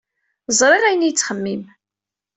[0.59, 1.63] Ẓriɣ ayen ay tettxemmim.